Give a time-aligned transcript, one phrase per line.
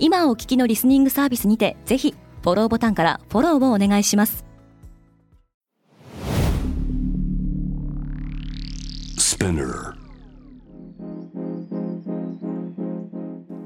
[0.00, 4.44] 今お聞きのリスニングサービスにてぜひフォローボタンからフォローをお願いします。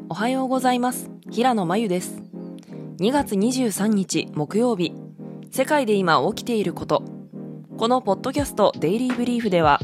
[0.09, 1.11] おはようございます。
[1.31, 2.23] 平野真由です。
[2.99, 4.95] 2月23日木曜日。
[5.51, 7.03] 世界で今起きていること。
[7.77, 9.81] このポッドキャストデイリーブリーフでは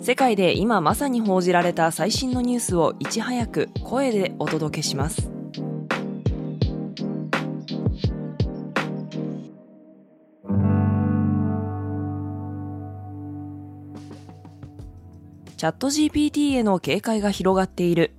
[0.00, 5.37] 世界で今まさに報じられた最新のニュースをいち早く声でお届けします
[15.58, 18.12] チャット GPT への警戒が広がっている。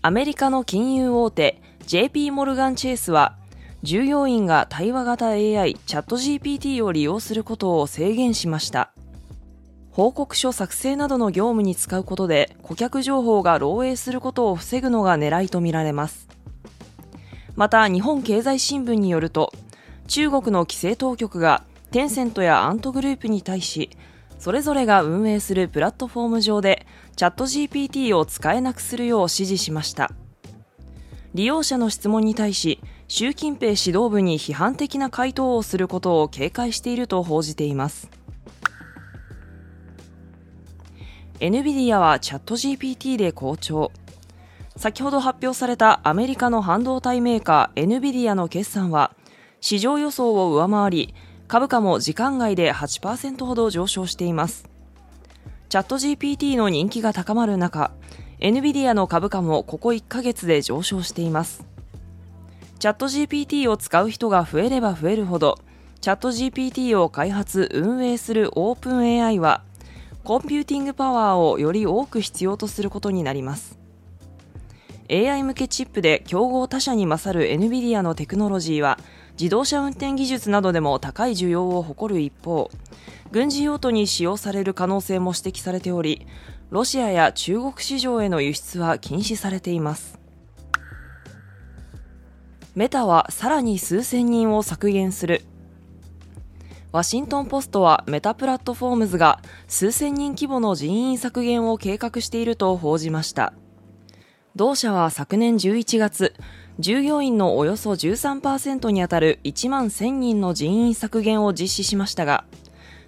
[0.00, 3.36] アメリカの金融大手 JP モルガンチェイスは、
[3.82, 8.92] 従業員が対話型 AI チャット GPT を利用することを制限しました。
[9.90, 16.28] 報告書作成などの業務に使うことで顧客情報が漏洩することを防ぐのが狙いとみられます。
[17.56, 19.52] また日本経済新聞によると
[20.06, 23.90] 中国の規制当局がテンセントやアントグループに対し
[24.38, 30.12] それぞれが運営するプラットフォーム上でチャット GPT を使えなくするよう指示しました。
[31.34, 38.10] 利用者の質問に対し習近平指導部に批判的な回答をすることを警戒していると報じています。
[41.40, 43.92] NVIDIA はチャット GPT で好調。
[44.76, 49.14] 先ほど発表されたアメリカの半導体メーカー NVIDIA の決算は
[49.60, 51.14] 市場予想を上回り
[51.48, 54.68] 株価も時間外で8%ほど上昇しています。
[55.68, 57.92] チャット GPT の人気が高まる中、
[58.40, 61.64] NVIDIA の株価もここ1ヶ月で上昇しています。
[62.80, 65.58] チャット GPT を使う人が増えれば増えるほど、
[66.00, 69.62] チャット GPT を開発・運営する OpenAI は、
[70.24, 73.78] コンピューティングパワーをより多く必要とすることになります。
[75.08, 78.98] AI 向けチップで競合他社に勝る NVIDIA のテクノロジーは、
[79.38, 82.70] 自動車運転技術などでも高い需要を誇る一方
[83.30, 86.26] 軍事用途に使用される可能性も指摘されており
[86.70, 90.18] ロシアや中国市場への輸出は禁止されています。
[92.74, 95.42] メタはさらに数千人を削減する。
[96.92, 103.54] ワシントン・ポストはメタプラットフォームズが数千人規模の人員削減を計画していると報じました。
[104.56, 106.34] 同社は昨年11月
[106.78, 112.44] 従業員のおよそ13%にあたる1万1000人の人員削減を実施しましたが、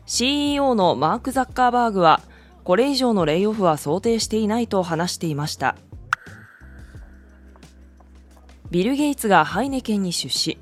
[0.06, 2.22] CEO のマーク・ザッカーバーグは、
[2.64, 5.76] これ以上のレイオフは想定していないと話していました。
[8.70, 10.58] ビル・ゲイツがハイネケンに出資。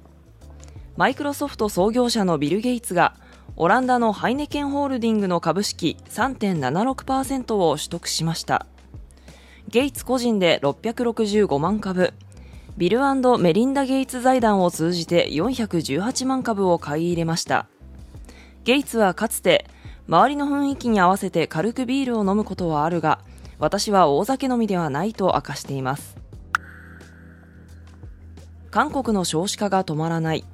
[0.96, 3.14] マイクロソフト創業者のビル・ゲイツが、
[3.54, 8.66] オランダのハイネケンホールディングの株式3.76%を取得しました。
[9.68, 12.12] ゲイツ個人で665万株、
[12.76, 13.00] ビル
[13.38, 17.68] メリンダ・ゲイツ財団を通じて418万株を買い入れました。
[18.64, 19.66] ゲイツはかつて、
[20.08, 23.20] 周りの雰囲気に合わせて軽くビールを飲むことはあるが、
[23.58, 26.18] 私は大酒飲みではないと明かしています。
[28.70, 30.44] 韓国の少子化が止まらない。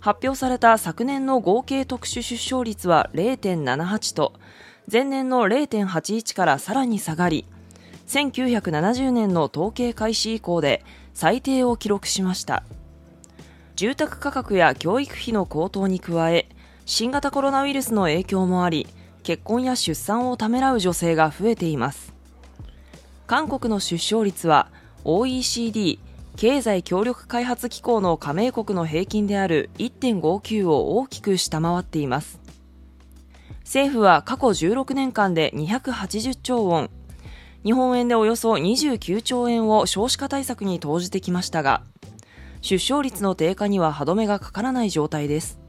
[0.00, 4.34] 発表された昨年の合計特殊出生率は0.78と、
[4.92, 7.46] 前年の0.81からさらに下がり、
[8.08, 10.84] 1970年の統計開始以降で
[11.14, 12.62] 最低を記録しました。
[13.76, 16.48] 住宅価格や教育費の高騰に加え
[16.84, 18.86] 新型コロナウイルスの影響もあり
[19.22, 22.12] 結婚や出産をためらう女性が増えています。
[23.26, 24.68] 韓国の出生率は
[25.04, 26.00] OECD
[26.36, 32.40] 経済協力開発機構の加盟国の平均である1.59を大きく下回っています。
[33.60, 36.90] 政府は過去16年間で280兆ウォン
[37.64, 41.82] 日本円でおよそ29兆円を少子化対策に投じてきましたが、
[42.62, 45.60] 出生率の低下には歯止めがかからない状態です。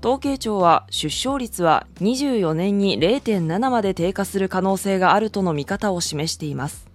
[0.00, 6.90] 統計庁は出生率は24年に0.7まで低下する可能性があるとの見方を示しています。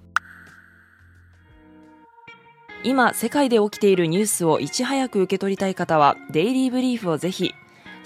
[2.83, 7.53] 今、世界で起きているニュースをいち早く受け取りたい方は、デイリーブリーフをぜひ、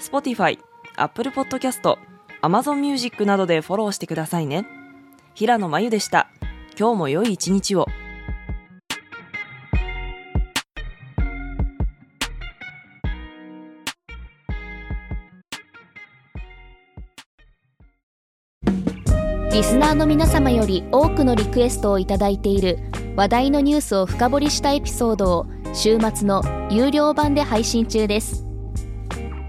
[0.00, 0.58] Spotify、
[0.96, 1.96] Apple Podcast、
[2.42, 4.81] Amazon Music などでフォローしてくださいね。
[5.34, 6.28] 平野真由でした。
[6.78, 7.86] 今日も良い一日を。
[19.52, 22.78] リスナーの皆様より多くのリクエストを頂いている
[23.16, 28.46] 話題のニュースを深掘りしたエピソードを週末の有料版で配信中です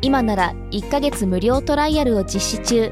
[0.02, 2.92] 今なら1ヶ月無料トライアルを実施中